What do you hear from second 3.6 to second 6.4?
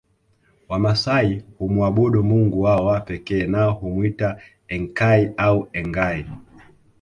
humwita Enkai au Engai